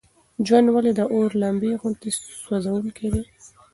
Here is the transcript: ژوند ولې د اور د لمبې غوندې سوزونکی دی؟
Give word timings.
ژوند 0.45 0.67
ولې 0.71 0.91
د 0.95 1.01
اور 1.13 1.31
د 1.33 1.39
لمبې 1.41 1.71
غوندې 1.81 2.09
سوزونکی 2.43 3.07
دی؟ 3.13 3.23